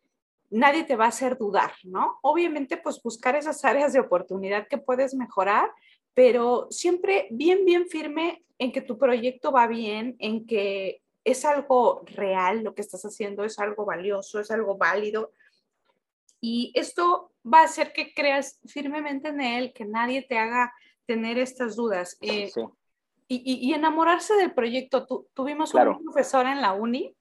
nadie 0.51 0.85
te 0.85 0.97
va 0.97 1.07
a 1.07 1.09
hacer 1.09 1.37
dudar, 1.37 1.73
¿no? 1.85 2.19
Obviamente, 2.23 2.77
pues 2.77 3.03
buscar 3.03 3.37
esas 3.37 3.65
áreas 3.65 3.93
de 3.93 4.01
oportunidad 4.01 4.69
que 4.69 4.79
puedes 4.79 5.15
mejorar, 5.15 5.71
pero 6.15 6.69
siempre 6.71 7.29
bien, 7.31 7.65
bien 7.65 7.87
firme 7.89 8.45
en 8.59 8.73
que 8.73 8.81
tu 8.81 8.97
proyecto 8.97 9.53
va 9.53 9.67
bien, 9.67 10.17
en 10.19 10.47
que 10.47 11.03
es 11.25 11.45
algo 11.45 12.03
real 12.07 12.63
lo 12.63 12.75
que 12.75 12.83
estás 12.83 13.05
haciendo, 13.05 13.45
es 13.45 13.59
algo 13.59 13.85
valioso, 13.85 14.41
es 14.41 14.51
algo 14.51 14.77
válido. 14.77 15.33
Y 16.41 16.73
esto 16.75 17.33
va 17.45 17.61
a 17.61 17.65
hacer 17.65 17.93
que 17.93 18.13
creas 18.13 18.61
firmemente 18.67 19.29
en 19.29 19.41
él, 19.41 19.73
que 19.73 19.85
nadie 19.85 20.23
te 20.23 20.39
haga 20.39 20.73
tener 21.07 21.39
estas 21.39 21.77
dudas. 21.77 22.17
Eh, 22.21 22.51
y, 23.29 23.75
enamorarse 23.75 24.35
del 24.35 24.55
proyecto. 24.55 25.07
tuvimos 25.35 25.75
un 25.75 26.05
profesor 26.05 26.47
en 26.47 26.61
la 26.61 26.73
uni 26.73 27.17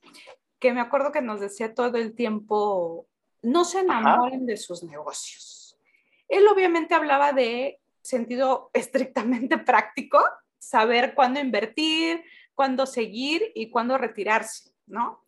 que 0.60 0.74
me 0.74 0.82
acuerdo 0.82 1.12
que 1.12 1.22
nos 1.22 1.40
decía 1.40 1.74
todo 1.74 1.98
el 1.98 2.16
tiempo, 2.16 3.08
no 3.42 3.66
se 3.66 3.80
enamoren 3.80 4.46
de 4.46 4.58
sus 4.58 4.84
negocios. 4.84 5.78
Él 6.28 6.48
obviamente 6.48 6.96
hablaba 6.96 7.34
de 7.34 7.80
sentido 8.02 8.70
estrictamente 8.74 9.58
práctico, 9.58 10.24
saber 10.58 11.14
cuándo 11.14 11.40
invertir, 11.40 12.24
cuándo 12.54 12.86
seguir 12.86 13.52
y 13.54 13.70
cuándo 13.70 13.98
retirarse, 13.98 14.72
¿no? 14.88 15.24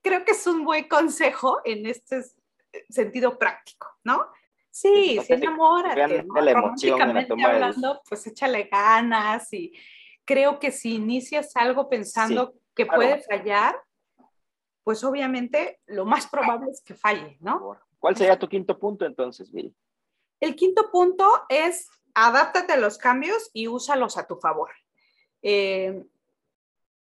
Creo 0.00 0.24
que 0.24 0.32
es 0.32 0.46
un 0.46 0.64
buen 0.64 0.88
consejo 0.88 1.60
en 1.64 1.86
este 1.86 2.22
sentido 2.88 3.38
práctico, 3.38 3.88
¿no? 4.04 4.26
Sí, 4.70 5.20
se 5.26 5.34
enamora. 5.34 5.94
Románticamente 6.26 7.34
hablando, 7.44 8.00
pues 8.08 8.26
échale 8.26 8.64
ganas 8.64 9.52
y 9.52 9.72
creo 10.24 10.58
que 10.58 10.70
si 10.70 10.94
inicias 10.94 11.54
algo 11.56 11.88
pensando 11.88 12.54
que 12.74 12.86
puede 12.86 13.20
fallar, 13.22 13.76
pues 14.82 15.04
obviamente 15.04 15.80
lo 15.86 16.04
más 16.04 16.26
probable 16.26 16.70
es 16.70 16.82
que 16.82 16.94
falle, 16.94 17.36
¿no? 17.40 17.78
¿Cuál 17.98 18.16
sería 18.16 18.38
tu 18.38 18.48
quinto 18.48 18.78
punto 18.78 19.04
entonces, 19.04 19.52
Bill? 19.52 19.74
El 20.40 20.56
quinto 20.56 20.90
punto 20.90 21.28
es 21.48 21.88
adáptate 22.14 22.72
a 22.72 22.76
los 22.76 22.98
cambios 22.98 23.50
y 23.52 23.68
úsalos 23.68 24.16
a 24.16 24.26
tu 24.26 24.36
favor. 24.36 24.70
Eh, 25.42 26.02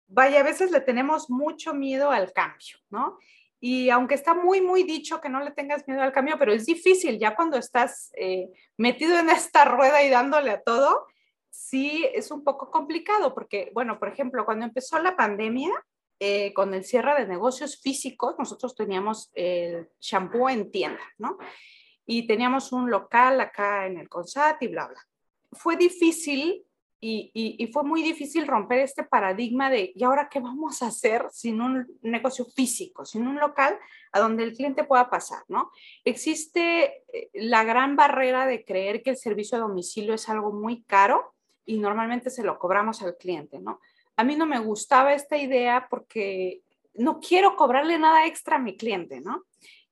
vaya, 0.08 0.40
a 0.40 0.44
veces 0.44 0.70
le 0.70 0.80
tenemos 0.80 1.30
mucho 1.30 1.74
miedo 1.74 2.10
al 2.10 2.32
cambio, 2.32 2.78
¿no? 2.90 3.18
Y 3.64 3.90
aunque 3.90 4.16
está 4.16 4.34
muy, 4.34 4.60
muy 4.60 4.82
dicho 4.82 5.20
que 5.20 5.28
no 5.28 5.38
le 5.38 5.52
tengas 5.52 5.86
miedo 5.86 6.02
al 6.02 6.10
cambio, 6.10 6.36
pero 6.36 6.52
es 6.52 6.66
difícil 6.66 7.16
ya 7.20 7.36
cuando 7.36 7.56
estás 7.56 8.10
eh, 8.16 8.50
metido 8.76 9.16
en 9.16 9.30
esta 9.30 9.64
rueda 9.64 10.02
y 10.02 10.10
dándole 10.10 10.50
a 10.50 10.60
todo, 10.60 11.06
sí 11.48 12.04
es 12.12 12.32
un 12.32 12.42
poco 12.42 12.72
complicado 12.72 13.32
porque, 13.32 13.70
bueno, 13.72 14.00
por 14.00 14.08
ejemplo, 14.08 14.44
cuando 14.44 14.64
empezó 14.64 14.98
la 14.98 15.14
pandemia, 15.14 15.70
eh, 16.18 16.52
con 16.54 16.74
el 16.74 16.84
cierre 16.84 17.20
de 17.20 17.28
negocios 17.28 17.80
físicos, 17.80 18.34
nosotros 18.36 18.74
teníamos 18.74 19.30
el 19.32 19.88
shampoo 20.00 20.48
en 20.48 20.72
tienda, 20.72 21.02
¿no? 21.18 21.38
Y 22.04 22.26
teníamos 22.26 22.72
un 22.72 22.90
local 22.90 23.40
acá 23.40 23.86
en 23.86 23.96
el 23.96 24.08
CONSAT 24.08 24.60
y 24.64 24.66
bla, 24.66 24.88
bla. 24.88 25.06
Fue 25.52 25.76
difícil 25.76 26.66
y, 27.04 27.68
fue 27.72 27.82
muy 27.82 28.00
difícil 28.00 28.46
romper 28.46 28.78
este 28.78 29.02
paradigma 29.02 29.70
de, 29.70 29.92
¿y 29.92 30.04
ahora 30.04 30.28
qué 30.30 30.38
vamos 30.38 30.82
a 30.82 30.86
hacer 30.86 31.26
sin 31.32 31.60
un 31.60 31.84
negocio 32.02 32.44
físico, 32.44 33.04
sin 33.04 33.26
un 33.26 33.40
local 33.40 33.76
a 34.12 34.20
donde 34.20 34.44
el 34.44 34.52
cliente 34.52 34.84
pueda 34.84 35.10
pasar, 35.10 35.42
¿no? 35.48 35.72
Existe 36.04 37.02
eh, 37.12 37.30
la 37.34 37.64
gran 37.64 37.96
barrera 37.96 38.46
de 38.46 38.64
creer 38.64 39.02
que 39.02 39.10
el 39.10 39.16
servicio 39.16 39.58
a 39.58 39.62
domicilio 39.62 40.14
es 40.14 40.28
algo 40.28 40.52
muy 40.52 40.84
caro 40.84 41.34
y 41.66 41.78
normalmente 41.78 42.30
se 42.30 42.44
lo 42.44 42.56
cobramos 42.60 43.02
al 43.02 43.16
cliente, 43.16 43.58
¿no? 43.58 43.80
A 44.16 44.22
mí 44.22 44.36
no 44.36 44.46
me 44.46 44.60
gustaba 44.60 45.12
esta 45.12 45.36
idea 45.36 45.88
porque 45.90 46.62
no 46.94 47.18
quiero 47.18 47.56
cobrarle 47.56 47.98
nada 47.98 48.26
extra 48.26 48.56
a 48.56 48.60
mi 48.60 48.76
cliente, 48.76 49.20
¿no? 49.20 49.42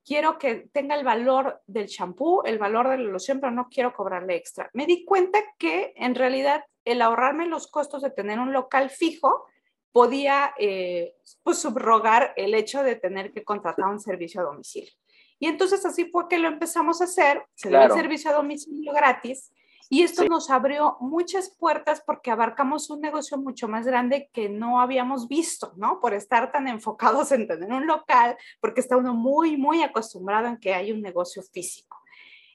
quiero 0.05 0.38
que 0.38 0.69
tenga 0.73 0.97
el 0.97 1.05
valor 1.05 1.61
del 1.69 1.87
champú, 1.87 2.43
el 2.45 2.59
valor 2.59 2.88
de 2.88 2.99
la 2.99 3.11
loción, 3.11 3.38
pero 3.38 3.52
no 3.52 3.69
quiero 3.69 3.93
cobrarle 3.93 4.35
extra. 4.35 4.69
Me 4.73 4.85
di 4.85 5.05
cuenta 5.05 5.38
que 5.57 5.93
en 5.95 6.17
realidad 6.17 6.64
el 6.90 7.02
ahorrarme 7.02 7.47
los 7.47 7.66
costos 7.66 8.02
de 8.02 8.11
tener 8.11 8.38
un 8.38 8.52
local 8.52 8.90
fijo 8.90 9.47
podía 9.92 10.54
eh, 10.59 11.16
pues, 11.42 11.59
subrogar 11.59 12.32
el 12.37 12.54
hecho 12.54 12.82
de 12.82 12.97
tener 12.97 13.32
que 13.32 13.44
contratar 13.44 13.87
un 13.87 14.00
servicio 14.00 14.40
a 14.40 14.44
domicilio. 14.44 14.92
Y 15.38 15.47
entonces 15.47 15.85
así 15.87 16.04
fue 16.11 16.28
que 16.28 16.38
lo 16.38 16.49
empezamos 16.49 17.00
a 17.00 17.04
hacer, 17.04 17.44
se 17.54 17.70
dio 17.70 17.80
el 17.80 17.92
servicio 17.92 18.30
a 18.30 18.35
domicilio 18.35 18.92
gratis 18.92 19.52
y 19.92 20.02
esto 20.02 20.25
nos 20.26 20.50
abrió 20.50 20.97
muchas 21.00 21.50
puertas 21.59 22.00
porque 22.06 22.30
abarcamos 22.30 22.90
un 22.90 23.00
negocio 23.00 23.37
mucho 23.38 23.66
más 23.66 23.85
grande 23.85 24.30
que 24.32 24.49
no 24.49 24.80
habíamos 24.80 25.26
visto, 25.26 25.73
¿no? 25.76 25.99
Por 25.99 26.14
estar 26.14 26.52
tan 26.52 26.68
enfocados 26.68 27.32
en 27.32 27.49
tener 27.49 27.73
un 27.73 27.88
local, 27.88 28.37
porque 28.61 28.82
está 28.82 28.97
uno 28.97 29.14
muy, 29.14 29.56
muy 29.56 29.82
acostumbrado 29.82 30.47
en 30.47 30.59
que 30.59 30.75
hay 30.75 30.92
un 30.92 31.02
negocio 31.02 31.42
físico. 31.42 31.97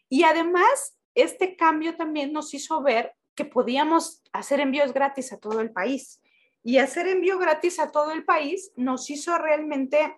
Y 0.08 0.24
además, 0.24 0.98
este 1.14 1.58
cambio 1.58 1.98
también 1.98 2.32
nos 2.32 2.54
hizo 2.54 2.82
ver 2.82 3.14
que 3.36 3.46
podíamos 3.46 4.24
hacer 4.32 4.60
envíos 4.60 4.94
gratis 4.94 5.34
a 5.34 5.38
todo 5.38 5.62
el 5.62 5.72
país. 5.72 6.22
Y 6.64 6.80
hacer 6.80 7.08
envío 7.08 7.38
gratis 7.38 7.80
a 7.80 7.92
todo 7.92 8.12
el 8.12 8.26
país 8.26 8.72
nos 8.76 9.10
hizo 9.10 9.38
realmente 9.38 10.18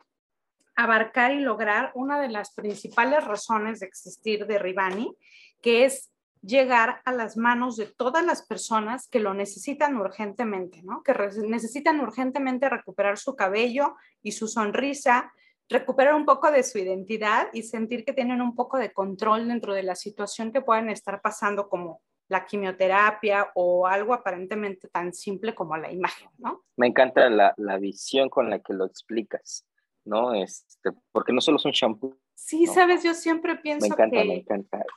abarcar 0.76 1.34
y 1.34 1.40
lograr 1.40 1.92
una 1.96 2.22
de 2.22 2.30
las 2.30 2.54
principales 2.54 3.24
razones 3.26 3.80
de 3.80 3.88
existir 3.88 4.46
de 4.46 4.60
Ribani, 4.60 5.18
que 5.62 5.86
es 5.86 6.12
llegar 6.42 7.02
a 7.04 7.12
las 7.12 7.36
manos 7.36 7.76
de 7.76 7.88
todas 7.88 8.24
las 8.24 8.44
personas 8.44 9.08
que 9.08 9.20
lo 9.20 9.34
necesitan 9.34 9.98
urgentemente, 9.98 10.84
¿no? 10.84 11.02
Que 11.04 11.14
necesitan 11.48 12.00
urgentemente 12.00 12.70
recuperar 12.70 13.18
su 13.18 13.36
cabello 13.36 13.96
y 14.22 14.32
su 14.34 14.48
sonrisa, 14.48 15.34
recuperar 15.68 16.14
un 16.14 16.26
poco 16.26 16.52
de 16.52 16.64
su 16.64 16.78
identidad 16.78 17.50
y 17.54 17.64
sentir 17.64 18.06
que 18.06 18.14
tienen 18.14 18.42
un 18.42 18.56
poco 18.56 18.78
de 18.78 18.94
control 18.94 19.48
dentro 19.48 19.74
de 19.74 19.84
la 19.84 19.96
situación 19.96 20.54
que 20.54 20.62
pueden 20.62 20.90
estar 20.90 21.22
pasando 21.22 21.68
como 21.68 22.02
la 22.30 22.46
quimioterapia 22.46 23.52
o 23.56 23.88
algo 23.88 24.14
aparentemente 24.14 24.88
tan 24.90 25.14
simple 25.14 25.56
como 25.56 25.78
la 25.78 25.92
imagen, 25.92 26.30
¿no? 26.38 26.64
Me 26.76 26.88
encanta 26.88 27.30
la, 27.30 27.54
la 27.58 27.78
visión 27.78 28.30
con 28.30 28.50
la 28.50 28.60
que 28.60 28.74
lo 28.74 28.86
explicas, 28.86 29.66
¿no? 30.06 30.34
Este, 30.34 30.92
porque 31.12 31.34
no 31.34 31.42
solo 31.42 31.58
es 31.58 31.66
un 31.66 31.72
shampoo, 31.72 32.18
Sí, 32.40 32.68
sabes, 32.68 33.04
yo 33.04 33.16
siempre 33.16 33.56
pienso 33.56 33.96
que, 33.96 34.46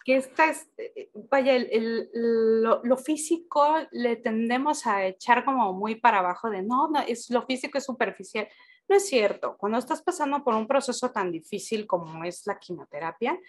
que 0.05 0.17
esta 0.17 0.51
es, 0.51 0.71
eh, 0.77 1.11
vaya, 1.31 1.57
el, 1.57 2.11
lo, 2.13 2.97
físico 2.99 3.77
le 3.93 4.17
tendemos 4.17 4.87
a 4.87 5.07
echar 5.07 5.43
como 5.47 5.73
muy 5.73 5.95
para 5.95 6.19
abajo 6.19 6.51
de, 6.51 6.63
no, 6.63 6.89
no, 6.89 7.01
es, 7.01 7.31
lo 7.31 7.47
físico 7.47 7.79
es 7.79 7.85
superficial. 7.85 8.47
No 8.87 8.95
es 8.95 9.09
cierto, 9.09 9.57
cuando 9.57 9.79
estás 9.79 10.03
pasando 10.03 10.45
por 10.45 10.55
un 10.55 10.67
proceso 10.67 11.13
tan 11.13 11.33
difícil 11.33 11.87
como 11.87 12.23
es 12.25 12.47
la 12.47 12.59
quimioterapia, 12.59 13.41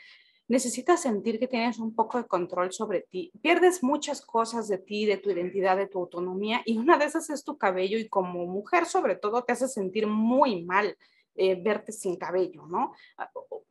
necesitas 0.51 1.01
sentir 1.01 1.39
que 1.39 1.47
tienes 1.47 1.79
un 1.79 1.95
poco 1.95 2.17
de 2.17 2.27
control 2.27 2.73
sobre 2.73 3.01
ti. 3.01 3.31
Pierdes 3.41 3.83
muchas 3.83 4.19
cosas 4.19 4.67
de 4.67 4.77
ti, 4.77 5.05
de 5.05 5.15
tu 5.15 5.29
identidad, 5.29 5.77
de 5.77 5.87
tu 5.87 5.99
autonomía, 5.99 6.61
y 6.65 6.77
una 6.77 6.97
de 6.97 7.05
esas 7.05 7.29
es 7.29 7.45
tu 7.45 7.57
cabello, 7.57 7.97
y 7.97 8.09
como 8.09 8.45
mujer 8.45 8.85
sobre 8.85 9.15
todo 9.15 9.43
te 9.43 9.53
hace 9.53 9.69
sentir 9.69 10.07
muy 10.07 10.63
mal. 10.65 10.97
Eh, 11.35 11.55
verte 11.55 11.93
sin 11.93 12.17
cabello, 12.17 12.67
¿no? 12.67 12.91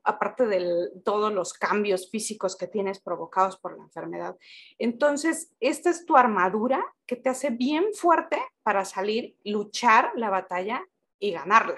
Aparte 0.03 0.47
de 0.47 0.89
todos 1.05 1.31
los 1.31 1.53
cambios 1.53 2.11
físicos 2.11 2.57
que 2.57 2.67
tienes 2.67 3.01
provocados 3.01 3.59
por 3.59 3.77
la 3.77 3.85
enfermedad. 3.85 4.35
Entonces, 4.79 5.53
esta 5.61 5.91
es 5.91 6.07
tu 6.07 6.17
armadura 6.17 6.83
que 7.05 7.17
te 7.17 7.29
hace 7.29 7.51
bien 7.51 7.93
fuerte 7.93 8.39
para 8.63 8.87
salir, 8.87 9.37
luchar 9.45 10.11
la 10.17 10.31
batalla 10.31 10.83
y 11.19 11.33
ganarla. 11.33 11.77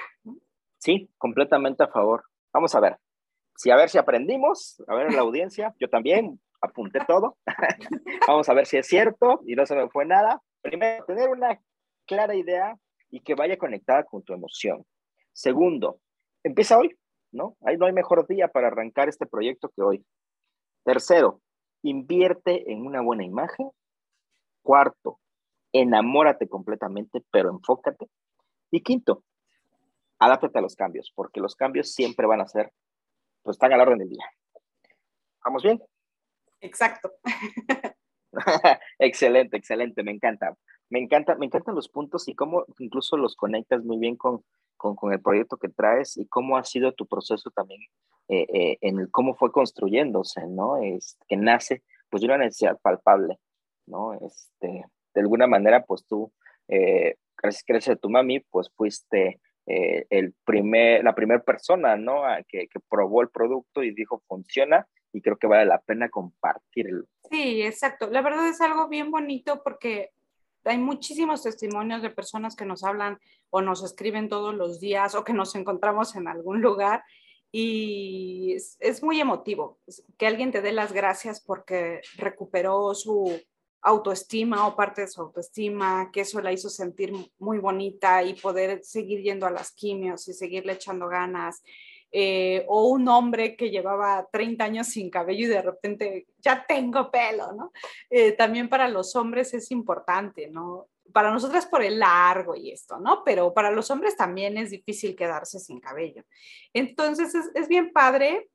Sí, 0.79 1.11
completamente 1.19 1.83
a 1.83 1.89
favor. 1.89 2.23
Vamos 2.53 2.77
a 2.77 2.81
ver. 2.81 3.02
Si 3.63 3.71
a 3.71 3.77
ver 3.77 3.91
si 3.91 3.97
aprendimos, 3.97 4.83
a 4.89 4.95
ver 4.97 5.13
la 5.13 5.21
audiencia, 5.21 5.73
yo 5.79 5.89
también 5.89 6.41
apunté 6.61 6.99
todo. 7.07 7.37
Vamos 8.27 8.49
a 8.49 8.55
ver 8.55 8.67
si 8.67 8.77
es 8.77 8.89
cierto 8.89 9.41
y 9.47 9.55
no 9.55 9.67
se 9.67 9.77
me 9.77 9.89
fue 9.89 10.05
nada. 10.05 10.43
Primero, 10.63 11.05
tener 11.05 11.29
una 11.29 11.61
clara 12.05 12.35
idea 12.35 12.77
y 13.09 13.21
que 13.21 13.37
vaya 13.37 13.57
conectada 13.57 14.03
con 14.03 14.25
tu 14.25 14.33
emoción. 14.33 14.85
Segundo, 15.33 16.01
empieza 16.43 16.77
hoy, 16.77 16.99
¿no? 17.31 17.57
Ahí 17.65 17.77
no 17.77 17.87
hay 17.87 17.93
mejor 17.93 18.27
día 18.27 18.49
para 18.49 18.67
arrancar 18.67 19.09
este 19.09 19.27
proyecto 19.27 19.69
que 19.69 19.83
hoy. 19.83 20.05
Tercero, 20.83 21.41
invierte 21.83 22.73
en 22.73 22.85
una 22.85 23.01
buena 23.01 23.23
imagen. 23.23 23.71
Cuarto, 24.63 25.21
enamórate 25.71 26.49
completamente, 26.49 27.23
pero 27.31 27.51
enfócate. 27.51 28.09
Y 28.73 28.83
quinto, 28.83 29.23
adáptate 30.19 30.59
a 30.59 30.63
los 30.63 30.75
cambios, 30.75 31.13
porque 31.15 31.39
los 31.39 31.55
cambios 31.55 31.93
siempre 31.93 32.27
van 32.27 32.41
a 32.41 32.49
ser, 32.49 32.73
pues 33.43 33.57
están 33.57 33.73
a 33.73 33.77
la 33.77 33.83
orden 33.83 33.99
del 33.99 34.09
día. 34.09 34.25
¿Vamos 35.45 35.63
bien? 35.63 35.83
Exacto. 36.61 37.13
excelente, 38.99 39.57
excelente, 39.57 40.03
me 40.03 40.13
encanta. 40.13 40.57
Me 40.89 40.99
encanta, 40.99 41.35
me 41.37 41.47
encantan 41.47 41.75
los 41.75 41.89
puntos 41.89 42.29
y 42.29 42.35
cómo 42.35 42.65
incluso 42.79 43.17
los 43.17 43.35
conectas 43.35 43.83
muy 43.83 43.99
bien 43.99 44.17
con, 44.17 44.45
con, 44.77 45.13
el 45.13 45.21
proyecto 45.21 45.57
que 45.57 45.69
traes 45.69 46.17
y 46.17 46.27
cómo 46.27 46.57
ha 46.57 46.65
sido 46.65 46.93
tu 46.93 47.07
proceso 47.07 47.51
también 47.51 47.81
eh, 48.29 48.47
eh, 48.53 48.79
en 48.83 48.99
el 48.99 49.11
cómo 49.11 49.35
fue 49.35 49.51
construyéndose, 49.53 50.47
¿no? 50.47 50.77
Es, 50.77 51.17
que 51.29 51.37
nace 51.37 51.83
pues 52.11 52.21
de 52.21 52.27
una 52.27 52.39
necesidad 52.39 52.79
palpable, 52.81 53.39
¿no? 53.87 54.13
Este, 54.13 54.85
de 55.15 55.21
alguna 55.21 55.47
manera, 55.47 55.85
pues 55.85 56.05
tú, 56.07 56.31
eh, 56.69 57.17
gracias, 57.37 57.65
gracias 57.67 57.97
a 57.97 57.99
tu 57.99 58.11
mami, 58.11 58.41
pues 58.41 58.71
fuiste 58.77 59.41
eh, 59.67 60.07
el 60.11 60.35
primer, 60.45 61.05
la 61.05 61.15
primera 61.15 61.43
persona, 61.43 61.97
¿no? 61.97 62.23
que, 62.49 62.69
que, 62.69 62.81
probó 62.89 63.23
el 63.23 63.29
producto 63.29 63.83
y 63.83 63.95
dijo, 63.95 64.23
funciona 64.27 64.87
y 65.13 65.21
creo 65.21 65.37
que 65.37 65.47
vale 65.47 65.67
la 65.67 65.81
pena 65.81 66.09
compartirlo. 66.09 67.07
Sí, 67.31 67.63
exacto. 67.63 68.09
La 68.11 68.23
verdad 68.23 68.49
es 68.49 68.61
algo 68.61 68.89
bien 68.89 69.11
bonito 69.11 69.63
porque 69.63 70.11
hay 70.65 70.79
muchísimos 70.79 71.43
testimonios 71.43 72.03
de 72.03 72.11
personas 72.11 72.57
que 72.57 72.65
nos 72.65 72.85
hablan 72.85 73.19
o 73.51 73.63
nos 73.63 73.85
escriben 73.85 74.29
todos 74.29 74.55
los 74.55 74.81
días 74.81 75.15
o 75.15 75.25
que 75.25 75.33
nos 75.33 75.55
encontramos 75.55 76.17
en 76.17 76.29
algún 76.29 76.61
lugar 76.61 77.03
y 77.51 78.55
es, 78.55 78.77
es 78.81 79.03
muy 79.03 79.21
emotivo 79.21 79.79
que 80.17 80.27
alguien 80.27 80.53
te 80.53 80.63
dé 80.63 80.73
las 80.73 80.93
gracias 80.93 81.41
porque 81.41 82.01
recuperó 82.17 82.95
su 82.95 83.41
autoestima 83.83 84.67
o 84.67 84.77
parte 84.77 85.03
de 85.03 85.09
su 85.09 85.21
autoestima, 85.21 86.11
que 86.13 86.21
eso 86.21 86.41
la 86.41 86.53
hizo 86.53 86.71
sentir 86.71 87.13
muy 87.39 87.59
bonita 87.59 88.23
y 88.23 88.35
poder 88.35 88.83
seguir 88.85 89.23
yendo 89.23 89.47
a 89.47 89.51
las 89.51 89.73
quimios 89.73 90.29
y 90.29 90.33
seguirle 90.33 90.75
echando 90.75 91.09
ganas. 91.09 91.63
Eh, 92.15 92.67
o 92.69 92.89
un 92.89 93.09
hombre 93.09 93.57
que 93.57 93.71
llevaba 93.71 94.29
30 94.31 94.63
años 94.63 94.87
sin 94.89 95.09
cabello 95.09 95.47
y 95.47 95.49
de 95.49 95.63
repente 95.63 96.27
ya 96.39 96.67
tengo 96.67 97.11
pelo, 97.11 97.53
¿no? 97.53 97.73
Eh, 98.11 98.33
también 98.33 98.69
para 98.69 98.87
los 98.87 99.17
hombres 99.17 99.55
es 99.55 99.71
importante, 99.71 100.49
¿no? 100.49 100.89
Para 101.11 101.33
nosotras 101.33 101.65
por 101.65 101.83
el 101.83 101.99
largo 101.99 102.55
y 102.55 102.71
esto, 102.71 102.99
¿no? 103.01 103.25
Pero 103.25 103.55
para 103.55 103.71
los 103.71 103.91
hombres 103.91 104.15
también 104.15 104.59
es 104.59 104.71
difícil 104.71 105.17
quedarse 105.17 105.59
sin 105.59 105.81
cabello. 105.81 106.23
Entonces 106.75 107.35
es, 107.35 107.51
es 107.55 107.67
bien 107.67 107.93
padre 107.95 108.51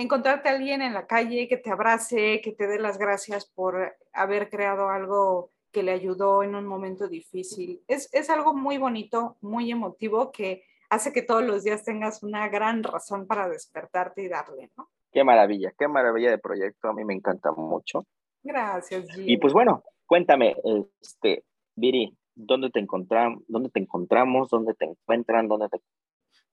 encontrarte 0.00 0.48
a 0.48 0.52
alguien 0.52 0.82
en 0.82 0.94
la 0.94 1.06
calle 1.06 1.48
que 1.48 1.56
te 1.56 1.70
abrace, 1.70 2.40
que 2.42 2.52
te 2.52 2.66
dé 2.66 2.78
las 2.78 2.98
gracias 2.98 3.46
por 3.46 3.96
haber 4.12 4.50
creado 4.50 4.90
algo 4.90 5.50
que 5.72 5.82
le 5.82 5.92
ayudó 5.92 6.42
en 6.42 6.54
un 6.54 6.66
momento 6.66 7.08
difícil. 7.08 7.82
Es, 7.88 8.08
es, 8.12 8.30
algo 8.30 8.54
muy 8.54 8.78
bonito, 8.78 9.36
muy 9.40 9.70
emotivo 9.70 10.30
que 10.30 10.64
hace 10.88 11.12
que 11.12 11.22
todos 11.22 11.42
los 11.42 11.64
días 11.64 11.84
tengas 11.84 12.22
una 12.22 12.48
gran 12.48 12.82
razón 12.82 13.26
para 13.26 13.48
despertarte 13.48 14.22
y 14.22 14.28
darle, 14.28 14.70
¿no? 14.76 14.88
Qué 15.12 15.24
maravilla, 15.24 15.72
qué 15.78 15.88
maravilla 15.88 16.30
de 16.30 16.38
proyecto, 16.38 16.88
a 16.88 16.92
mí 16.92 17.04
me 17.04 17.14
encanta 17.14 17.52
mucho. 17.52 18.04
Gracias, 18.42 19.10
Gio. 19.12 19.24
Y 19.26 19.36
pues 19.38 19.52
bueno, 19.52 19.82
cuéntame, 20.06 20.56
este, 21.00 21.44
Viri, 21.76 22.16
¿dónde 22.34 22.70
te, 22.70 22.80
encontramos, 22.80 23.42
¿dónde 23.48 23.70
te 23.70 23.80
encontramos? 23.80 24.50
¿Dónde 24.50 24.74
te 24.74 24.84
encuentran? 24.84 25.48
¿Dónde 25.48 25.68
te 25.68 25.80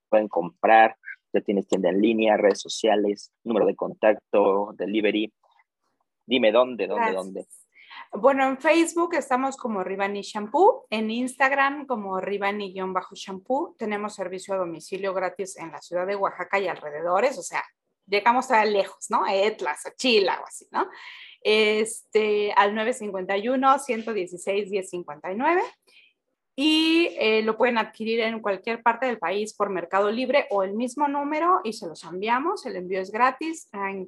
pueden 0.09 0.27
comprar? 0.27 0.97
Ya 1.33 1.41
tienes 1.41 1.67
tienda 1.67 1.89
en 1.89 2.01
línea, 2.01 2.37
redes 2.37 2.59
sociales, 2.59 3.31
número 3.43 3.65
de 3.65 3.75
contacto, 3.75 4.73
delivery. 4.77 5.33
Dime 6.25 6.51
dónde, 6.51 6.87
dónde, 6.87 7.11
dónde. 7.11 7.47
Bueno, 8.13 8.47
en 8.47 8.57
Facebook 8.57 9.15
estamos 9.15 9.55
como 9.55 9.83
Ribani 9.83 10.21
Shampoo, 10.21 10.85
en 10.89 11.09
Instagram 11.09 11.85
como 11.85 12.19
Ribani-shampoo. 12.19 13.75
Tenemos 13.77 14.15
servicio 14.15 14.53
a 14.53 14.57
domicilio 14.57 15.13
gratis 15.13 15.55
en 15.57 15.71
la 15.71 15.81
ciudad 15.81 16.05
de 16.05 16.17
Oaxaca 16.17 16.59
y 16.59 16.67
alrededores, 16.67 17.37
o 17.37 17.43
sea, 17.43 17.63
llegamos 18.05 18.51
a 18.51 18.65
lejos, 18.65 19.09
¿no? 19.09 19.23
A 19.23 19.33
Etlas, 19.33 19.85
a 19.85 19.95
Chila 19.95 20.41
o 20.41 20.45
así, 20.45 20.67
¿no? 20.71 20.89
Este, 21.41 22.51
al 22.53 22.75
951-116-1059 22.75 25.61
y 26.63 27.15
eh, 27.17 27.41
lo 27.41 27.57
pueden 27.57 27.79
adquirir 27.79 28.19
en 28.19 28.39
cualquier 28.39 28.83
parte 28.83 29.07
del 29.07 29.17
país 29.17 29.51
por 29.51 29.71
Mercado 29.71 30.11
Libre 30.11 30.45
o 30.51 30.61
el 30.61 30.73
mismo 30.73 31.07
número 31.07 31.59
y 31.63 31.73
se 31.73 31.87
los 31.87 32.03
enviamos. 32.03 32.67
El 32.67 32.75
envío 32.75 33.01
es 33.01 33.11
gratis. 33.11 33.67
En 33.73 34.07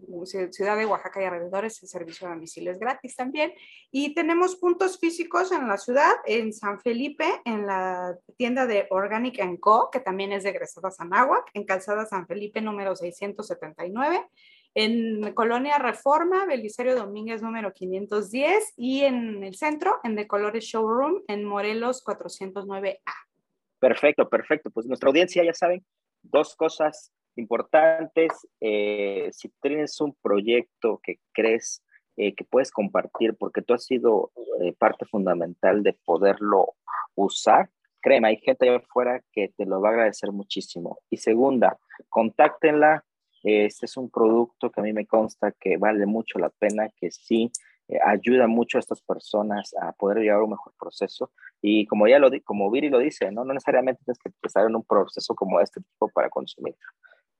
Ciudad 0.53 0.77
de 0.77 0.85
Oaxaca 0.85 1.19
y 1.19 1.25
alrededores 1.25 1.81
el 1.81 1.89
servicio 1.89 2.27
de 2.27 2.35
domicilio 2.35 2.71
es 2.71 2.77
gratis 2.77 3.15
también. 3.15 3.53
Y 3.89 4.13
tenemos 4.13 4.55
puntos 4.55 4.99
físicos 4.99 5.51
en 5.51 5.67
la 5.67 5.79
ciudad, 5.79 6.13
en 6.27 6.53
San 6.53 6.79
Felipe, 6.79 7.25
en 7.43 7.65
la 7.65 8.19
tienda 8.37 8.67
de 8.67 8.85
Organic 8.91 9.39
Co., 9.59 9.89
que 9.91 9.99
también 9.99 10.31
es 10.31 10.43
de 10.43 10.51
Egresada 10.51 10.91
Anáhuac, 10.99 11.49
en 11.55 11.63
Calzada 11.63 12.05
San 12.05 12.27
Felipe 12.27 12.61
número 12.61 12.95
679 12.95 14.29
en 14.75 15.33
Colonia 15.33 15.77
Reforma, 15.77 16.45
Belisario 16.45 16.95
Domínguez 16.95 17.41
número 17.41 17.73
510 17.73 18.73
y 18.75 19.01
en 19.01 19.43
el 19.43 19.55
centro, 19.55 19.99
en 20.03 20.15
The 20.15 20.27
Colores 20.27 20.65
Showroom, 20.65 21.21
en 21.27 21.43
Morelos 21.45 22.03
409A. 22.03 22.97
Perfecto, 23.79 24.29
perfecto. 24.29 24.71
Pues 24.71 24.87
nuestra 24.87 25.09
audiencia 25.09 25.43
ya 25.43 25.53
saben, 25.53 25.85
dos 26.21 26.55
cosas 26.55 27.11
importantes. 27.35 28.31
Eh, 28.61 29.29
si 29.31 29.51
tienes 29.61 29.99
un 30.01 30.15
proyecto 30.21 30.99
que 31.03 31.17
crees 31.33 31.83
eh, 32.15 32.33
que 32.33 32.43
puedes 32.43 32.71
compartir 32.71 33.35
porque 33.37 33.61
tú 33.61 33.73
has 33.73 33.85
sido 33.85 34.31
eh, 34.61 34.73
parte 34.73 35.05
fundamental 35.05 35.83
de 35.83 35.93
poderlo 36.05 36.75
usar, 37.15 37.69
créeme, 38.01 38.29
hay 38.29 38.37
gente 38.37 38.69
allá 38.69 38.77
afuera 38.77 39.21
que 39.31 39.49
te 39.55 39.65
lo 39.65 39.81
va 39.81 39.89
a 39.89 39.91
agradecer 39.93 40.31
muchísimo. 40.31 40.99
Y 41.09 41.17
segunda, 41.17 41.77
contáctenla, 42.09 43.03
este 43.43 43.85
es 43.85 43.97
un 43.97 44.09
producto 44.09 44.71
que 44.71 44.79
a 44.79 44.83
mí 44.83 44.93
me 44.93 45.05
consta 45.05 45.51
que 45.51 45.77
vale 45.77 46.05
mucho 46.05 46.39
la 46.39 46.49
pena, 46.49 46.89
que 46.95 47.11
sí 47.11 47.51
eh, 47.89 47.97
ayuda 48.03 48.47
mucho 48.47 48.77
a 48.77 48.79
estas 48.79 49.01
personas 49.01 49.73
a 49.81 49.91
poder 49.91 50.19
llevar 50.19 50.41
un 50.43 50.51
mejor 50.51 50.73
proceso. 50.79 51.31
Y 51.61 51.85
como 51.85 52.07
ya 52.07 52.19
lo 52.19 52.29
como 52.43 52.71
Viri 52.71 52.89
lo 52.89 52.99
dice, 52.99 53.31
¿no? 53.31 53.43
no 53.43 53.53
necesariamente 53.53 54.03
tienes 54.03 54.19
que 54.19 54.29
empezar 54.29 54.65
en 54.65 54.75
un 54.75 54.83
proceso 54.83 55.35
como 55.35 55.59
este 55.59 55.81
tipo 55.81 56.09
para 56.09 56.29
consumir, 56.29 56.75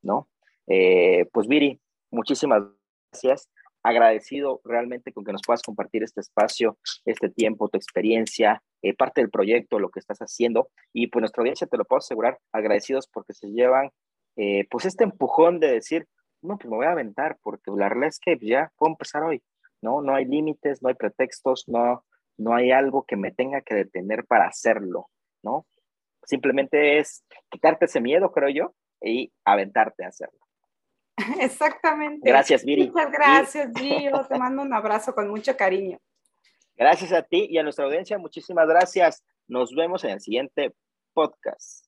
¿no? 0.01 0.27
Eh, 0.67 1.27
pues 1.31 1.47
Viri, 1.47 1.79
muchísimas 2.11 2.63
gracias. 3.11 3.49
Agradecido 3.83 4.61
realmente 4.63 5.11
con 5.11 5.25
que 5.25 5.33
nos 5.33 5.41
puedas 5.45 5.61
compartir 5.61 6.03
este 6.03 6.21
espacio, 6.21 6.77
este 7.05 7.29
tiempo, 7.29 7.67
tu 7.67 7.77
experiencia, 7.77 8.61
eh, 8.81 8.93
parte 8.93 9.21
del 9.21 9.29
proyecto, 9.29 9.79
lo 9.79 9.89
que 9.89 9.99
estás 9.99 10.19
haciendo. 10.19 10.69
Y 10.93 11.07
pues 11.07 11.21
nuestra 11.21 11.41
audiencia, 11.41 11.67
te 11.67 11.77
lo 11.77 11.85
puedo 11.85 11.99
asegurar, 11.99 12.39
agradecidos 12.53 13.07
porque 13.07 13.33
se 13.33 13.47
llevan 13.47 13.91
eh, 14.35 14.67
pues 14.69 14.85
este 14.85 15.03
empujón 15.03 15.59
de 15.59 15.71
decir, 15.71 16.07
no, 16.41 16.57
pues 16.57 16.69
me 16.69 16.77
voy 16.77 16.85
a 16.85 16.91
aventar, 16.91 17.37
porque 17.41 17.71
la 17.75 17.89
realidad 17.89 18.09
es 18.09 18.19
que 18.19 18.37
ya 18.41 18.71
puedo 18.77 18.91
empezar 18.91 19.23
hoy, 19.23 19.41
¿no? 19.81 20.01
No 20.01 20.15
hay 20.15 20.25
límites, 20.25 20.81
no 20.81 20.89
hay 20.89 20.95
pretextos, 20.95 21.65
no, 21.67 22.03
no 22.37 22.53
hay 22.53 22.71
algo 22.71 23.03
que 23.03 23.15
me 23.15 23.31
tenga 23.31 23.61
que 23.61 23.75
detener 23.75 24.25
para 24.25 24.47
hacerlo, 24.47 25.09
¿no? 25.43 25.65
Simplemente 26.23 26.99
es 26.99 27.23
quitarte 27.49 27.85
ese 27.85 28.01
miedo, 28.01 28.31
creo 28.31 28.49
yo, 28.49 28.75
y 29.01 29.31
aventarte 29.45 30.05
a 30.05 30.09
hacerlo. 30.09 30.39
Exactamente. 31.39 32.27
Gracias, 32.29 32.65
Miri. 32.65 32.89
Muchas 32.89 33.11
gracias, 33.11 33.71
Gio. 33.75 34.25
Te 34.27 34.37
mando 34.37 34.63
un 34.63 34.73
abrazo 34.73 35.13
con 35.13 35.29
mucho 35.29 35.55
cariño. 35.55 35.99
Gracias 36.75 37.13
a 37.13 37.21
ti 37.21 37.47
y 37.49 37.57
a 37.57 37.63
nuestra 37.63 37.85
audiencia. 37.85 38.17
Muchísimas 38.17 38.67
gracias. 38.67 39.23
Nos 39.47 39.75
vemos 39.75 40.03
en 40.03 40.11
el 40.11 40.21
siguiente 40.21 40.73
podcast. 41.13 41.85